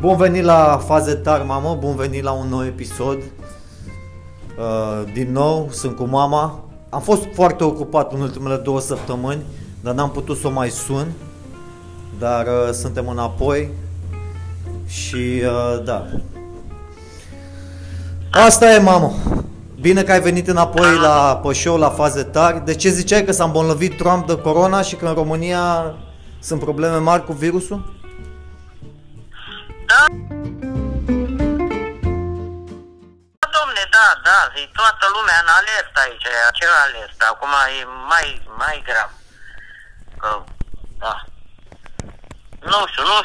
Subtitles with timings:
[0.00, 3.16] Bun venit la Faze Tari, mamă, bun venit la un nou episod.
[3.16, 6.64] Uh, din nou, sunt cu mama.
[6.88, 9.42] Am fost foarte ocupat în ultimele două săptămâni,
[9.80, 11.12] dar n-am putut să o mai sun.
[12.18, 13.70] Dar uh, suntem înapoi
[14.86, 16.06] și uh, da.
[18.30, 19.12] Asta e, mamă.
[19.80, 22.64] Bine că ai venit înapoi la pe show, la faze tari.
[22.64, 25.94] De ce ziceai că s-a îmbolnăvit Trump de corona și că în România
[26.38, 27.99] sunt probleme mari cu virusul?
[33.38, 37.22] Da, domne, da, da, e toată lumea în alert aici, e acel alert.
[37.22, 38.26] Acum e mai,
[38.56, 39.10] mai grav.
[40.20, 40.44] Că,
[40.98, 41.24] da.
[42.60, 43.18] Nu știu, nu,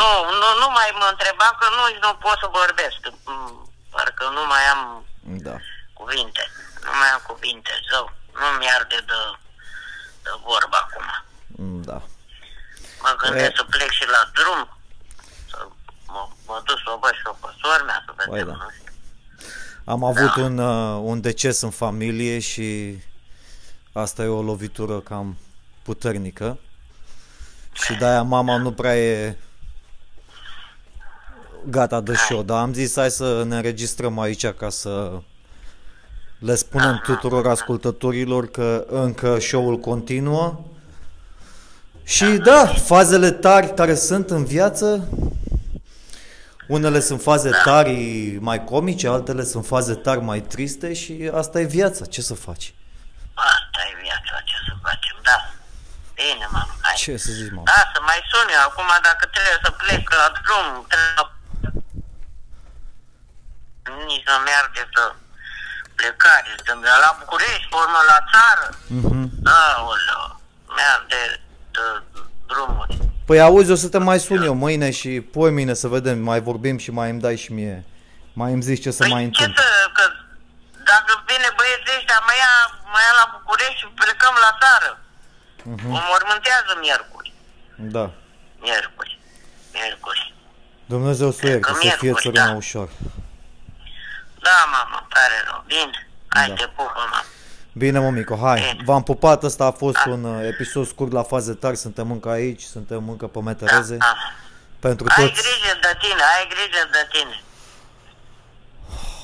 [0.00, 0.10] nu,
[0.40, 3.00] nu, nu mai mă întrebam că nu, nu pot să vorbesc.
[3.24, 5.56] Mm, Parcă nu mai am Da.
[5.92, 6.50] cuvinte.
[6.84, 8.12] Nu mai am cuvinte, zău.
[8.40, 9.20] Nu-mi arde de,
[10.22, 11.06] de vorba acum.
[11.88, 11.98] Da.
[13.02, 13.56] Mă gândesc E.
[13.56, 14.77] să plec și la drum.
[16.48, 18.44] Să mă, mă duc să o văd și o pe sora mea, să vedem, Păi
[18.44, 18.64] da.
[18.64, 18.92] nu știu.
[19.84, 22.98] Am avut un, uh, un deces în familie și
[23.92, 25.36] asta e o lovitură cam
[25.82, 26.58] puternică.
[27.72, 29.36] Și de-aia mama nu prea e
[31.64, 35.20] gata de show, dar am zis hai să ne înregistrăm aici ca să
[36.38, 40.60] le spunem tuturor ascultătorilor că încă show-ul continuă.
[42.02, 45.08] Și da, fazele tari care sunt în viață,
[46.68, 47.96] unele sunt faze tari
[48.40, 52.74] mai comice, altele sunt faze tari mai triste și asta e viața, ce să faci?
[53.34, 55.38] Asta e viața, ce să facem, da.
[56.14, 56.94] Bine, mamă, hai.
[56.96, 57.62] Ce să zici, mă?
[57.64, 61.38] Da, să mai sun eu acum dacă trebuie să plec la drum, trebuie
[64.06, 65.02] nici nu merge să
[65.98, 68.66] plecare, sunt de la București, pe urmă la țară.
[68.98, 69.22] Mhm.
[69.44, 70.40] Aoleu,
[70.80, 71.22] merge
[71.74, 71.84] de
[72.50, 72.96] drumuri.
[73.28, 76.40] Păi auzi, o să te mai sun eu mâine și poi mine să vedem, mai
[76.40, 77.84] vorbim și mai îmi dai și mie.
[78.40, 79.62] Mai îmi zici ce să mai Păi ce întâmplă.
[79.62, 80.04] să, că
[80.92, 82.52] dacă vine băieții ăștia, mă ia,
[82.92, 84.90] mă ia la București și plecăm la țară.
[85.72, 85.88] Mhm.
[85.96, 87.28] O mormântează miercuri.
[87.96, 88.04] Da.
[88.66, 89.12] Miercuri.
[89.76, 90.22] Miercuri.
[90.92, 92.56] Dumnezeu să o ierte, Că să fie miercuri, țărâna da.
[92.62, 92.88] ușor.
[94.46, 95.60] Da, mamă, pare rău.
[95.72, 95.98] Bine.
[96.34, 96.54] Hai, Da.
[96.60, 97.20] te pupă, mamă.
[97.78, 98.60] Bine, mămico, hai.
[98.60, 98.82] Bine.
[98.84, 100.10] V-am pupat, ăsta a fost Da.
[100.10, 103.96] un uh, episod scurt la faze tari, suntem încă aici, suntem încă pe metereze.
[103.96, 104.16] Da.
[104.78, 105.32] Pentru Ai toți.
[105.42, 107.34] grijă de tine, ai grijă de tine.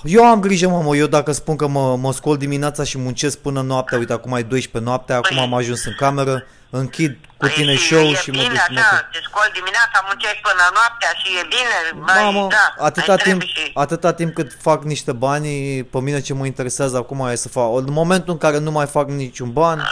[0.04, 3.60] Eu am grijă, mamă, eu dacă spun că mă, mă scol dimineața și muncesc până
[3.60, 7.50] noaptea, uite, acum e 12 noaptea, acum Păi- am ajuns în cameră, închid cu Păi
[7.50, 9.10] tine și show e și mă bine duc să mă așa, culc.
[9.12, 12.04] te scoli dimineața, muncești până noaptea și e bine.
[12.06, 13.70] Mai, Mamă, da, atâta mai timp, trebuie și...
[13.74, 15.48] atâta timp cât fac niște bani,
[15.84, 17.76] pe mine ce mă interesează acum e să fac.
[17.76, 19.82] În momentul în care nu mai fac niciun ban,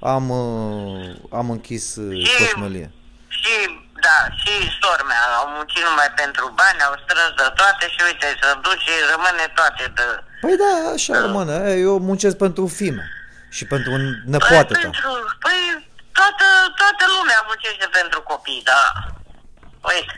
[0.00, 2.90] am, uh, am închis uh, Și- coșmelie.
[3.28, 3.77] Și,
[4.08, 8.28] da, și sora mea au muncit numai pentru bani, au strâns de toate și uite,
[8.40, 10.06] să duci și rămâne toate de...
[10.42, 11.56] Păi da, așa rămâne.
[11.70, 13.04] E, Eu muncesc pentru fime
[13.56, 13.92] și pentru
[14.34, 14.86] nepoate păi, ta.
[14.86, 15.08] pentru,
[15.44, 15.60] păi,
[16.18, 16.46] toată,
[16.80, 18.82] toată lumea muncește pentru copii, da.
[19.90, 20.14] Uite,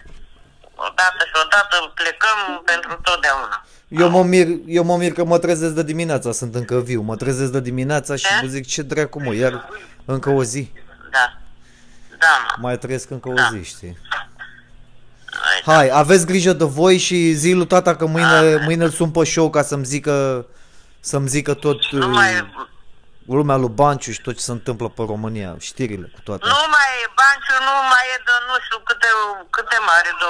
[0.87, 2.39] odată și odată plecăm
[2.71, 3.57] pentru totdeauna.
[4.03, 7.01] Eu mă, mir, eu mă mir că mă trezesc de dimineața, sunt încă viu.
[7.01, 8.39] Mă trezesc de dimineața și Da?
[8.43, 9.69] vă zic ce dracu mă, iar
[10.05, 10.72] încă o zi.
[11.11, 11.41] Da.
[12.21, 12.53] Da, mă.
[12.67, 13.49] Mai trăiesc încă o Da.
[13.53, 13.99] zi, știi?
[15.65, 19.11] Hai, Hai, aveți grijă de voi și zi lui tata că mâine, mâine îl sun
[19.11, 20.47] pe show ca să-mi zică,
[21.01, 22.33] să-mi zică tot Nu uh, mai,
[23.27, 26.43] lumea lui Banciu și tot ce se întâmplă pe România, știrile cu toate.
[26.47, 29.09] nu mai e Banciu, nu mai e de nu știu câte,
[29.57, 30.27] câte mare de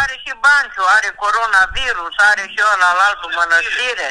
[0.00, 4.08] Are și Banciu, are coronavirus, are și ăla la altul mănăstire.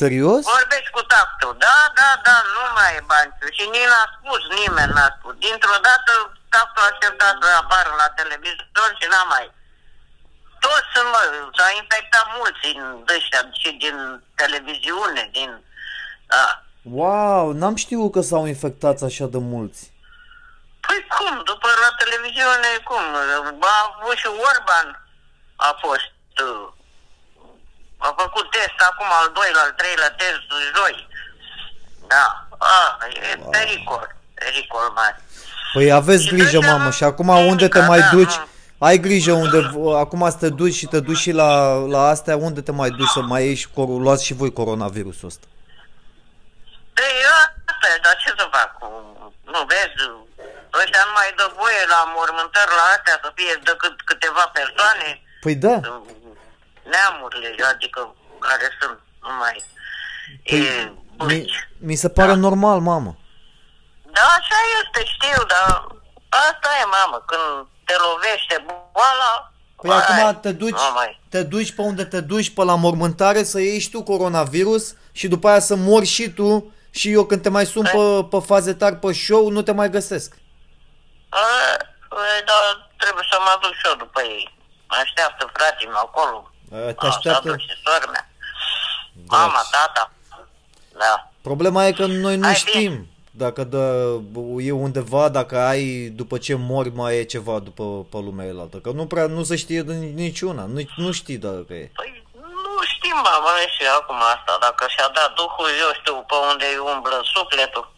[0.00, 0.42] Serios?
[0.56, 1.52] Vorbești cu tactul.
[1.66, 3.46] Da, da, da, nu mai e Banciu.
[3.56, 5.34] Și nici n-a spus, nimeni n-a spus.
[5.46, 6.12] Dintr-o dată
[6.54, 9.46] tactul a așteptat să apară la televizor și n-a mai.
[10.64, 11.22] Toți sunt, mă,
[11.56, 12.80] s-a infectat mulți din
[13.16, 13.96] ăștia și din
[14.40, 15.50] televiziune, din...
[16.32, 16.46] Da.
[17.00, 19.82] Wow, n-am știut că s-au infectat așa de mulți.
[20.86, 21.34] Păi cum?
[21.50, 23.04] După la televiziune, cum?
[23.74, 24.86] A avut și Orban
[25.56, 26.14] a fost...
[26.46, 26.68] uh,
[28.06, 30.42] A făcut test acum al doilea, al treilea test
[30.76, 30.94] joi.
[32.12, 32.26] Da.
[32.58, 32.98] A,
[33.32, 34.14] e pericol.
[34.34, 35.20] Pericol mare.
[35.72, 38.36] Păi aveți Și grijă, trecem mamă, și acum chimica, unde te mai da, duci?
[38.36, 38.46] nu.
[38.86, 39.58] Ai grijă unde,
[40.04, 43.08] acum să te duci și te duci și la, la astea, unde te mai duci
[43.16, 45.46] să mai ieși și cor- luați și voi coronavirusul ăsta?
[46.94, 47.14] Păi
[47.66, 48.70] asta e, dar ce să fac?
[49.54, 49.94] Nu vezi?
[50.80, 55.08] Ăștia nu mai dă voie la mormântări la astea să fie decât câteva persoane.
[55.44, 55.74] Păi da,
[56.90, 59.64] Neamurile, adică care sunt numai...
[60.48, 61.68] Păi, e, mi, bâlci.
[61.78, 63.16] mi se pare normal, mamă.
[64.02, 65.86] Da, așa este, știu, dar
[66.28, 69.52] asta e, mamă, când te lovește boala,
[69.82, 71.20] Păi Hai, acum te duci, nu mai.
[71.28, 75.28] te duci pe unde te duci, pe la mormântare, să ieși și tu coronavirus și
[75.28, 78.74] după aia să mori și tu și eu când te mai sun pe, pe faze
[78.74, 80.36] tari pe show, nu te mai găsesc.
[81.28, 81.38] A,
[82.38, 84.56] e, dar trebuie să mă duc și eu după ei.
[84.88, 86.51] Mă așteaptă frații meu acolo.
[86.72, 87.48] A, Te A, așteaptă.
[87.48, 88.28] tata și sora mea.
[89.26, 90.12] Mama, tata.
[90.98, 91.30] Da.
[91.40, 94.14] Problema e că noi nu Hai, știm dacă dă,
[94.58, 98.76] e undeva, dacă ai, după ce mori, mai e ceva după pe lumea elaltă.
[98.76, 101.90] Că nu prea, nu se știe de niciuna, nu, nu știi dacă e.
[101.94, 104.56] Păi nu știm, mă, și acum asta.
[104.60, 106.64] Dacă și-a dat Duhul, eu știu pe unde
[106.94, 107.90] umblă sufletul.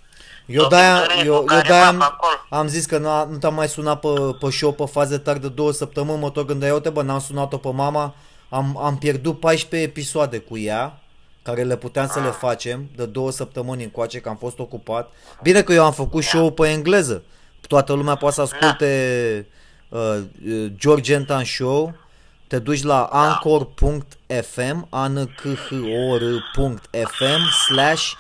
[0.47, 2.39] Eu Sau de-aia, Victorie eu, cu eu care de-aia m-am am, acolo.
[2.49, 4.09] am zis că nu, nu te-am mai sunat pe,
[4.41, 7.57] pe show pe faze tari de două săptămâni, mă tot gândeai, uite bă, n-am sunat-o
[7.57, 8.15] pe mama,
[8.49, 10.99] am, am pierdut 14 episoade cu ea,
[11.43, 12.35] care le puteam să le Ah.
[12.39, 15.13] facem de două săptămâni încoace, că am fost ocupat.
[15.43, 17.23] Bine că eu am făcut show pe engleză,
[17.69, 19.47] toată lumea poate să asculte
[19.89, 21.95] uh, uh, George Anton Show,
[22.47, 26.53] te duci la anchor.fm, ankhor.fm
[27.67, 28.13] slash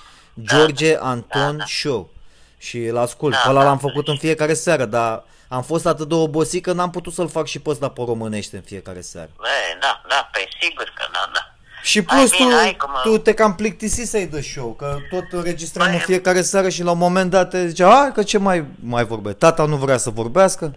[0.42, 2.10] George Anton Show
[2.58, 3.32] și îl ascult.
[3.34, 3.66] Da, Pe ăla da.
[3.66, 7.28] l-am făcut în fiecare seară, dar am fost atât de obosit că n-am putut să-l
[7.28, 9.28] fac și pe ăsta pe românește în fiecare seară.
[9.72, 11.48] E, da, da, pe sigur că da, da.
[11.82, 14.72] Și Hai plus bine, tu, hai că mă- tu te cam plictisi să-i dă show,
[14.74, 18.12] că tot înregistram Păi- în fiecare seară și la un moment dat te zicea, hai
[18.12, 20.74] că ce mai, mai vorbe, tata nu vrea să vorbească,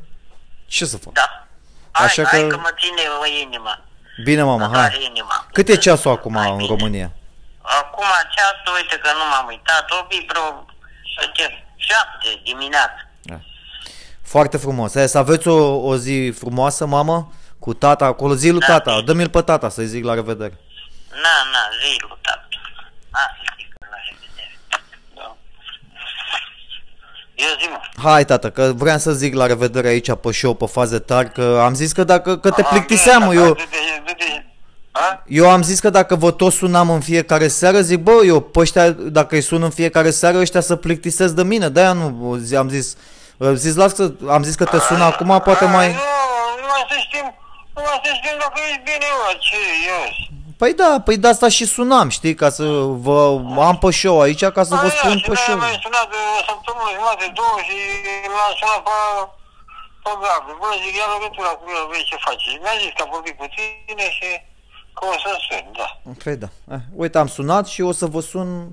[0.66, 1.14] ce să fac?
[1.14, 1.48] Da.
[1.92, 3.82] Hai, Așa hai că- că mă ține o inima.
[4.24, 5.08] Bine mama, Mă doare hai.
[5.10, 5.46] inima.
[5.52, 6.70] Cât e ceasul acum Hai, în bine.
[6.70, 7.12] România?
[7.62, 10.66] Acum ceasul, uite că nu m-am uitat, o fi vreo
[11.34, 11.46] ce,
[11.78, 13.02] șapte dimineața.
[14.22, 14.94] Foarte frumos.
[14.94, 18.34] Hai să aveți o, o zi frumoasă, mamă, cu tata acolo.
[18.34, 19.04] Zi lui Da, tata, bine.
[19.06, 20.58] dă-mi-l pe tata să-i zic la revedere.
[21.10, 22.48] Na, na, zi lui tată.
[23.12, 24.60] Asta zic, la revedere.
[25.16, 25.36] Da.
[27.36, 28.02] Eu zi, mă.
[28.10, 31.62] Hai, tată, că vreau să zic la revedere aici pe show, pe faze tari, că
[31.64, 34.46] am zis că dacă că te A, plictiseam, bine, eu, da, du-te, du-te.
[35.10, 35.24] A?
[35.28, 38.60] eu am zis că dacă vă tot sunam în fiecare seară, zic, bă, eu pe
[38.60, 42.56] ăștia, dacă îi sun în fiecare seară, ăștia să plictisesc de mine, de-aia nu zi-
[42.56, 42.96] am zis,
[43.40, 45.88] am zis, las că, am zis că te sun acum, poate A, mai...
[45.88, 45.94] Nu,
[46.62, 47.26] numai să știm,
[47.76, 49.56] numai să știm dacă ești bine, mă, ce
[50.04, 50.22] ești.
[50.62, 52.64] Păi da, păi de asta și sunam, știi, ca să
[53.06, 53.16] vă
[53.70, 55.58] am pe show aici, ca să vă Aia, spun și pe de-aia show.
[55.64, 57.78] Mi-ai sunat de o săptămână, jumătate, două și
[58.36, 58.98] l-am sunat pe,
[60.04, 60.52] pe Gabi.
[60.62, 62.44] Bă, zic, ia legătura cu el, vezi ce face.
[62.52, 64.30] Și mi-a zis că a vorbit cu tine și
[65.00, 66.12] că o să sun, da.
[66.24, 66.50] Păi da.
[66.76, 68.68] Eh, uite, am sunat și o să vă sun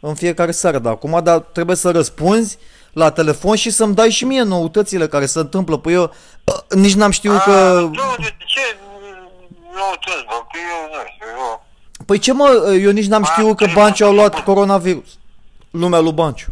[0.00, 2.58] în fiecare seară de acum, dar trebuie să răspunzi
[2.92, 5.76] la telefon și să-mi dai și mie noutățile care se întâmplă.
[5.78, 6.14] Păi eu
[6.44, 7.50] bă, nici n-am știut că...
[7.50, 8.76] A, nu, de ce
[9.72, 11.64] nu uitați, bă, că eu nu știu, eu...
[12.06, 12.48] Păi ce mă,
[12.86, 15.18] eu nici n-am A, știut că trebuie Banciu au să- luat coronavirus.
[15.70, 16.50] Lumea lui Banciu.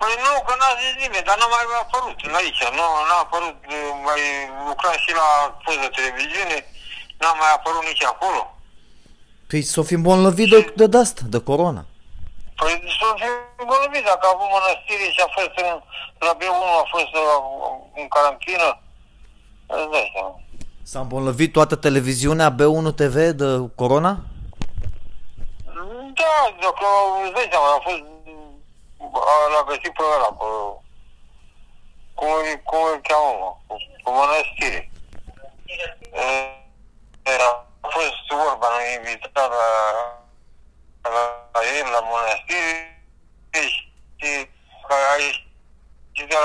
[0.00, 2.62] Păi nu, că n-a zis nimeni, dar nu mai a apărut la aici.
[2.78, 3.56] Nu, n-a apărut,
[4.08, 4.22] mai
[4.68, 5.26] lucram și la
[5.64, 6.56] post de televiziune,
[7.20, 8.54] n-a mai apărut nici acolo.
[9.48, 11.84] Păi s-o fi îmbolnăvit de, de, de asta, de corona.
[12.56, 15.80] Păi să fi vorbit, dacă a avut mănăstire și a fost în,
[16.26, 17.42] la B1, a fost uh,
[18.00, 18.68] în carantină,
[19.66, 20.40] îți dai seama.
[20.82, 23.48] S-a îmbolnăvit toată televiziunea B1 TV de
[23.80, 24.12] corona?
[26.20, 26.34] Da,
[26.64, 26.84] dacă
[27.24, 28.02] îți dai seama, a fost,
[29.32, 30.48] a- l-a găsit pe ăla, pe,
[32.14, 34.80] cum, îi- cum îl cheamă, mă, cu, cu mănăstire.
[36.24, 36.26] E,
[37.82, 39.68] a fost vorba, nu invitat la,
[41.02, 42.74] la, la el, la mănăstire,
[44.20, 44.30] și
[44.86, 45.46] că a ieșit
[46.12, 46.36] de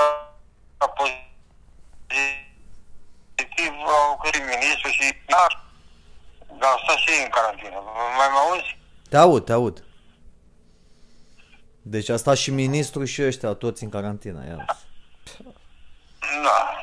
[0.78, 1.24] la pozitiv,
[3.86, 5.06] au cărit ministru și
[6.60, 7.82] dar asta și în carantină.
[8.16, 8.78] Mai mă auzi?
[9.08, 9.84] Te aud, te aud.
[11.82, 14.46] Deci a stat și ministrul și ăștia toți în carantină.
[14.46, 14.64] Ia.
[16.42, 16.74] Da.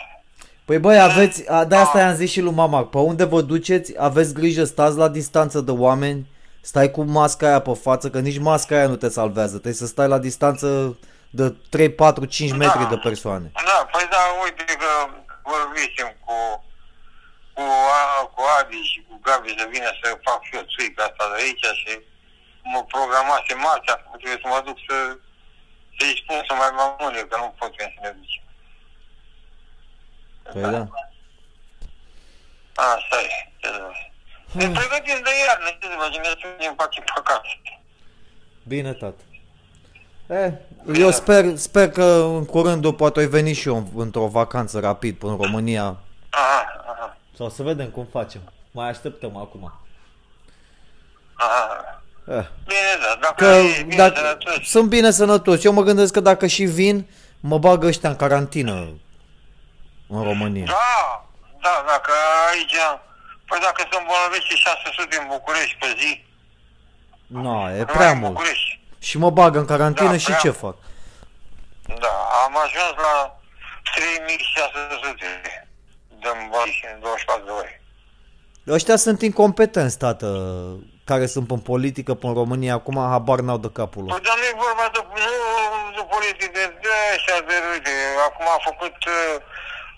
[0.67, 3.93] Păi băi, aveți, a, de asta i-am zis și lui mama, pe unde vă duceți,
[4.07, 6.21] aveți grijă, stați la distanță de oameni,
[6.61, 9.91] stai cu masca aia pe față, că nici masca aia nu te salvează, trebuie să
[9.93, 10.67] stai la distanță
[11.39, 13.47] de 3, 4, 5 metri de persoane.
[13.69, 14.91] Da, păi da, uite că
[15.53, 16.35] vorbisem cu,
[17.55, 17.63] cu,
[18.01, 21.35] A- cu Adi și cu Gabi să vină să fac și eu țuica asta de
[21.43, 21.93] aici și
[22.71, 24.97] mă programase marți, acum trebuie să mă duc să
[25.97, 28.45] să-i spun să mai mă mâne, că nu pot să ne ducem.
[30.53, 30.87] Păi da.
[32.75, 33.51] Asta e.
[33.57, 33.95] ce să fac.
[34.51, 37.41] Ne pregătim de iarnă, ce să facem, ne strângem pace pe acasă.
[38.63, 39.21] Bine, tată.
[40.29, 40.53] E,
[40.99, 42.03] eu sper, sper că
[42.35, 45.97] în curând o poate ai veni și eu într-o vacanță rapid până în România.
[46.29, 48.41] Aha, aha, Sau să vedem cum facem.
[48.71, 49.71] Mai așteptăm acum.
[51.33, 52.01] aha.
[52.27, 52.45] Eh.
[52.65, 54.67] Bine, da, dacă Că e bine dacă, sănătos.
[54.67, 55.63] sunt bine sănătos.
[55.63, 57.07] Eu mă gândesc că dacă și vin,
[57.39, 58.87] mă bagă ăștia în carantină
[60.09, 60.65] în România.
[60.65, 61.25] Da,
[61.61, 62.11] Da, dacă
[62.51, 62.75] aici...
[63.47, 66.25] Păi dacă se îmbolnăvește 600 în București pe zi,
[67.27, 68.31] Nu, e numai prea în mult.
[68.33, 68.79] București.
[68.99, 70.59] Și mă bag în carantină Da, și prea ce mult.
[70.59, 70.75] fac?
[72.03, 72.13] Da,
[72.45, 73.39] am ajuns la
[73.95, 75.67] 3600
[76.21, 77.81] de îmboli în 24 de ore.
[78.67, 80.27] Ăștia sunt incompetenți, tată,
[81.05, 84.11] care sunt în politică, pe în România, acum habar n-au de capul lor.
[84.13, 87.91] Păi, dar nu e vorba de, nu, de politică, de așa, de, uite,
[88.27, 89.35] acum a făcut uh,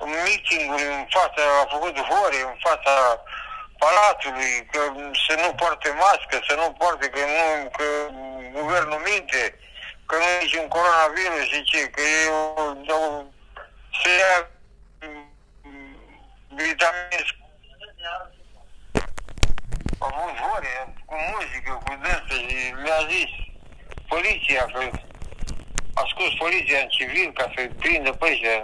[0.06, 3.24] meeting-uri în fața, a făcut hore în fața
[3.78, 4.80] palatului, că
[5.28, 7.88] să nu poarte mască, să nu poarte, că nu, că
[8.60, 9.60] guvernul minte,
[10.06, 12.64] că nu e niciun coronavirus și ce, că e o,
[12.98, 13.24] o
[14.00, 14.50] să ia
[15.02, 15.30] mm,
[16.48, 17.22] vitamine
[20.00, 23.32] a avut hore cu muzică, cu dânsă și le-a zis
[24.08, 24.82] poliția că
[25.94, 28.62] a scos poliția în civil ca să-i prindă pe ăștia.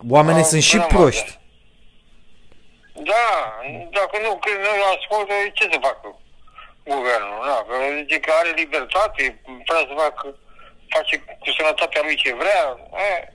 [0.00, 1.30] A, a, a, Oamenii Au sunt și drama proști.
[3.10, 3.26] da,
[3.98, 6.06] dacă nu, că nu ascultă, ce să facă
[6.92, 7.38] guvernul?
[7.48, 9.22] Da, că zice că are libertate,
[9.68, 10.26] vrea să facă,
[10.94, 12.62] face cu sănătatea lui ce vrea.
[13.08, 13.32] E,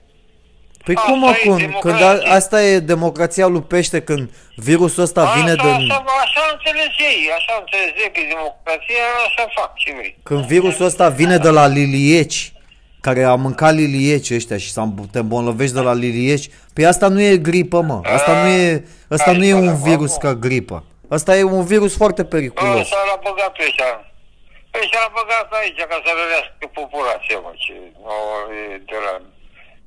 [0.86, 1.56] Păi Asta cum e acum?
[1.56, 2.30] Când democrație.
[2.30, 5.72] a, asta e democrația lui pește când virusul ăsta vine așa, din...
[5.90, 10.18] așa, așa înțeles ei, așa înțeles ei că e democrația, așa fac ce vrei.
[10.22, 12.52] Când virusul ăsta vine de la lilieci,
[13.06, 17.20] care a mâncat lilieci ăștia și s-a te îmbolnăvești de la lilieci, păi asta nu
[17.20, 18.00] e gripă, mă.
[18.16, 20.84] Asta nu e, asta nu e un virus ca gripă.
[21.08, 22.80] Asta e un virus foarte periculos.
[22.80, 23.90] Ăsta l-a băgat pe ăștia.
[24.80, 27.72] Ăștia l-a băgat aici ca să rărească populația, mă, ce
[28.04, 29.12] nu e de la...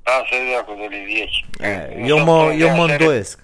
[0.04, 1.38] Da, să dea cu de livieci.
[2.12, 3.40] Eu mă, eu mă îndoiesc.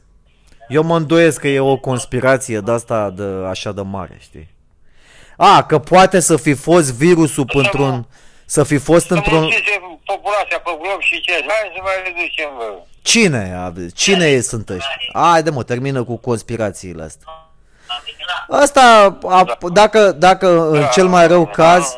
[0.67, 4.49] Eu mă îndoiesc că e o conspirație de asta de așa de mare, știi?
[5.37, 8.07] A, că poate să fi fost virusul într-un...
[8.45, 9.39] Să fi fost Să într-un...
[9.39, 9.69] munciți
[10.05, 11.31] populația pe glob și ce?
[11.31, 12.73] Hai să mai reducem, bă.
[13.01, 13.55] Cine?
[13.63, 14.95] ave- Cine sunt ăștia?
[15.13, 17.27] Haide mă, termină cu conspirațiile astea.
[18.49, 21.97] Asta, a, dacă, dacă în cel mai rău caz,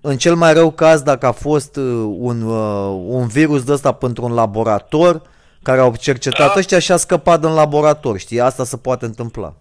[0.00, 1.84] în cel mai rău caz, dacă a fost uh,
[2.18, 5.22] un, uh, un virus de ăsta pentru un laborator,
[5.62, 6.58] care au cercetat Da.
[6.58, 8.40] ăștia și a scăpat în laborator, știi?
[8.40, 9.54] Asta se poate întâmpla.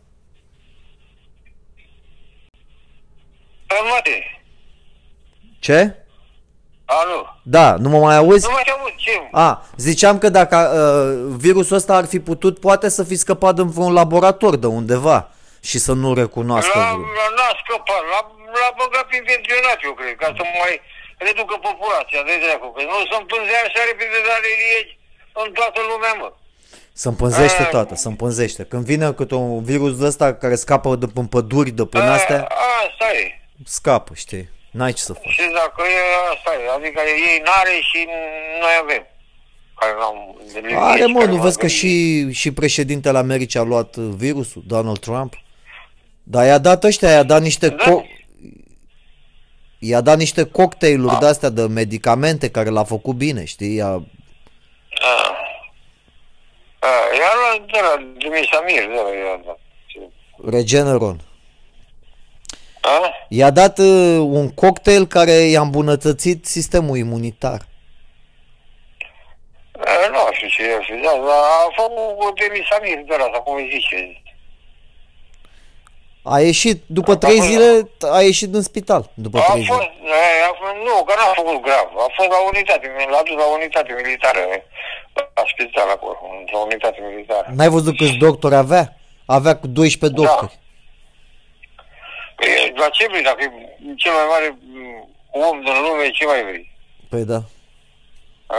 [3.68, 4.39] Păi, mate,
[5.70, 5.96] Ce?
[6.86, 7.20] alo,
[7.56, 8.46] Da, nu mă mai auzi?
[8.48, 9.12] nu mai te aud, ce?
[9.32, 9.48] A,
[9.88, 13.94] ziceam că dacă uh, virusul ăsta ar fi putut, poate să fi scăpat în vreun
[13.94, 15.20] laborator de undeva
[15.70, 16.78] și să nu recunoască.
[16.78, 18.22] La, vreun- la, n-a scăpat, l-a,
[18.62, 20.74] l-a băgat prin intenționat, eu cred, ca să mai
[21.28, 24.92] reducă populația de dracu, că nu se împânzea așa repede de la liegi
[25.42, 26.30] în toată lumea, mă.
[27.02, 27.72] Se împânzește, A.
[27.76, 28.62] tată, se împânzește.
[28.72, 32.42] Când vine câte un virus de ăsta care scapă de până păduri, de până astea,
[32.50, 32.56] A,
[32.88, 33.24] asta e.
[33.78, 34.46] scapă, știi?
[34.72, 35.32] N-ai ce să faci.
[35.32, 36.70] Și dacă e, asta e.
[36.76, 38.08] Adică ei n-are și
[38.62, 39.08] noi avem.
[39.76, 41.78] Care n-am de livieci, Are, mă, care nu n-au vezi că venit.
[41.80, 45.34] și, și președintele Americii a luat uh, virusul, Donald Trump?
[46.24, 47.84] Dar i-a dat ăștia, i-a dat niște Da.
[47.84, 48.06] co-
[49.80, 53.76] I-a dat niște cocktailuri de-astea de medicamente care l-a făcut bine, știi?
[53.76, 53.86] I-a...
[53.88, 53.98] A.
[56.80, 59.60] A, i-a luat de la Dimisamir, de la i-a dat.
[60.52, 61.22] Regeneron.
[62.82, 63.12] A?
[63.30, 67.68] I-a dat uh, un cocktail care i-a îmbunătățit sistemul imunitar.
[69.86, 73.56] A, Nu știu ce e, da, dar a făcut cu Dimisamir de la, sau cum
[73.56, 74.22] îi zice.
[76.24, 79.10] A ieșit, după trei zile, a ieșit din spital.
[79.14, 80.16] După A trei fost, zile.
[80.42, 81.88] e, a fost, nu, că n-a făcut grav.
[82.06, 84.64] A fost la unitate, l-a dus la unitate militară, e,
[85.36, 87.48] la spital acolo, într-o unitate militară.
[87.56, 88.86] N-ai văzut câți doctori avea?
[89.26, 90.50] Avea cu 12 Da.
[92.40, 92.72] Doctori.
[92.72, 93.22] Păi, la ce vrei?
[93.24, 96.72] Dacă e cel mai mare m, om din lume, ce mai vrei?
[97.10, 97.42] Păi da.
[98.48, 98.56] A,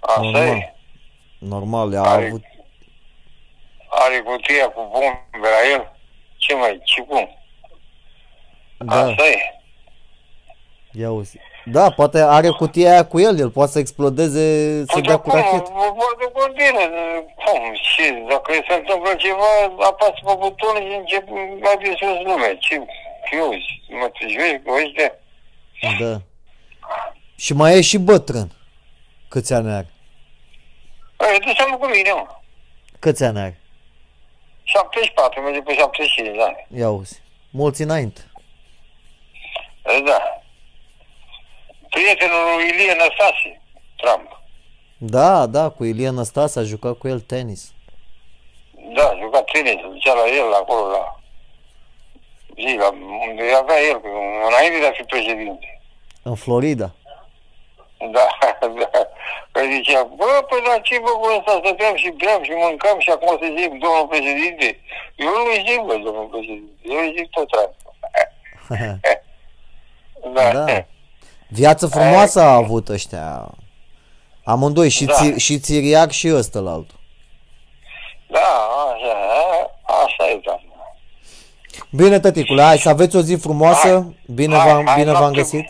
[0.00, 0.56] asta Normal.
[0.56, 0.74] e.
[1.38, 2.42] Normal, a Are- avut...
[3.88, 5.92] Are cutia cu bombe la el.
[6.36, 7.38] Ce mai, ce cum?
[8.78, 9.38] Da, Asta e.
[10.92, 11.38] ia uzi.
[11.66, 15.20] Da, poate are cutia aia cu el, el poate să explodeze, să Păi, dea dar
[15.20, 15.38] cu cum?
[15.38, 15.70] rachetă.
[15.74, 16.88] Vorbă continuu.
[17.44, 17.62] Cum?
[17.96, 18.24] Ce?
[18.28, 19.50] Dacă se întâmplă ceva,
[19.88, 22.56] apasă pe buton și încep mai de sus lume.
[22.60, 22.84] Ce?
[23.30, 25.12] Fiuzi, mă tâjvești cu ăștia?
[26.00, 26.20] Da.
[27.36, 28.52] Și mai e și bătrân.
[29.28, 29.88] Câți ani are?
[31.16, 32.26] Păi, du seama cu mine, mă.
[32.98, 33.60] Câți ani are?
[34.62, 36.66] 74, merge pe 75 de ani.
[36.80, 37.22] Ia uzi.
[37.50, 38.20] Mulți înainte.
[39.86, 40.18] E, Da.
[41.94, 43.50] Prietenul lui Ilie Năstase,
[43.96, 44.28] Trump.
[44.96, 47.72] Da, da, cu Ilie Năstase a jucat cu el tenis.
[48.94, 51.20] Da, a jucat tenis, ducea la el acolo, la
[52.62, 52.88] zi, la,
[53.28, 54.00] unde avea el,
[54.48, 55.80] înainte de a fi președinte.
[56.22, 56.94] În Florida.
[57.98, 58.26] Da,
[58.80, 58.90] da.
[59.52, 63.10] Că zicea, bă, păi la ce bă, bă, să stăteam și beam și mâncam și
[63.10, 64.78] acum să zic, domnul președinte.
[65.14, 66.72] Eu nu îi zic, bă, domnul președinte.
[66.82, 67.92] Eu îi zic tot rantul.
[70.34, 70.52] da.
[70.52, 70.84] Da.
[71.54, 73.50] Viață frumoasă a avut ăștia.
[74.44, 75.12] Amândoi, și, Da.
[75.14, 76.98] ți, și Țiriac și ăsta la altul.
[78.26, 78.40] Da,
[78.92, 79.16] așa,
[80.04, 80.60] așa e, da.
[81.90, 83.88] Bine, tăticule, hai să aveți o zi frumoasă.
[83.88, 84.16] Hai.
[84.26, 85.64] Bine, Hai, v-am, hai, bine v-am noapte găsit.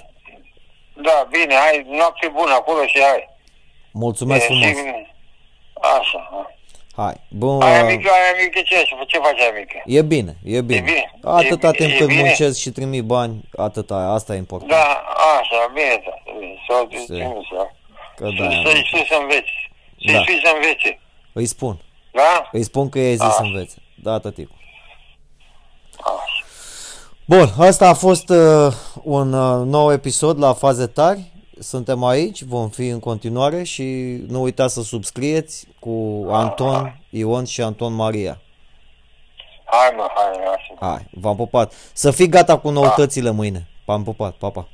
[1.03, 3.29] Da, bine, hai, noapte bună acolo și hai.
[3.91, 4.65] Mulțumesc E, frumos.
[4.67, 5.07] și-
[5.99, 6.29] Așa.
[6.33, 6.57] Hai.
[7.29, 7.61] Bun.
[7.63, 9.83] Aia mică, aia mică, ce, ce faci aia mică?
[9.87, 10.81] E bine, e bine.
[10.81, 12.21] bine, Atâta e- timp e cât bine.
[12.21, 14.71] muncesc și trimit bani, atâta, asta e important.
[14.71, 15.05] Da,
[15.41, 17.71] așa, bine, da, bine, să o Se- trimis, da.
[18.17, 19.51] Că Să- da, Să-i spui să înveți.
[20.05, 20.21] Să-i Da.
[20.21, 21.01] spui să învețe,
[21.33, 21.81] îi spun.
[22.13, 22.49] da?
[22.53, 23.43] Îi spun că e zis să Așa.
[23.45, 23.77] învețe.
[24.03, 24.57] Da, tăticul.
[25.99, 26.45] Așa.
[27.27, 28.73] Bun, asta a fost uh,
[29.03, 31.33] un uh, nou episod la Faze Tari.
[31.59, 33.85] Suntem aici, vom fi în continuare și
[34.29, 38.41] nu uitați să subscrieți cu Anton, Ion și Anton Maria.
[39.65, 40.87] Hai mă, hai, așa.
[40.91, 41.73] Hai, v-am pupat.
[41.93, 43.69] Să fii gata cu noutățile mâine.
[43.85, 44.69] V-am pupat, pa, pa.